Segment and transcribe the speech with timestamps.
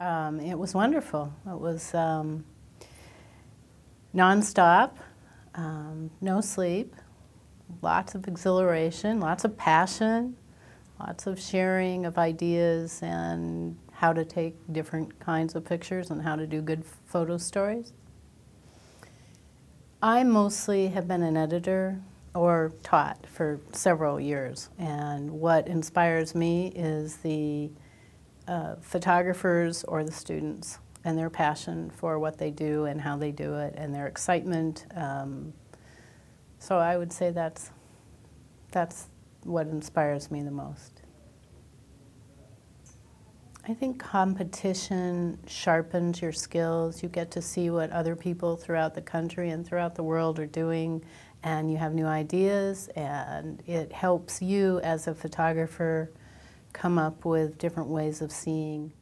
[0.00, 1.32] Um, it was wonderful.
[1.46, 2.44] It was um,
[4.14, 4.90] nonstop,
[5.54, 6.94] um, no sleep,
[7.80, 10.36] lots of exhilaration, lots of passion,
[10.98, 16.36] lots of sharing of ideas and how to take different kinds of pictures and how
[16.36, 17.92] to do good photo stories.
[20.02, 22.00] I mostly have been an editor
[22.34, 27.70] or taught for several years, and what inspires me is the
[28.46, 33.30] uh, photographers or the students and their passion for what they do and how they
[33.30, 34.86] do it and their excitement.
[34.94, 35.52] Um,
[36.58, 37.70] so I would say that's,
[38.70, 39.08] that's
[39.42, 41.02] what inspires me the most.
[43.66, 47.02] I think competition sharpens your skills.
[47.02, 50.44] You get to see what other people throughout the country and throughout the world are
[50.46, 51.02] doing,
[51.42, 56.10] and you have new ideas, and it helps you as a photographer
[56.74, 58.92] come up with different ways of seeing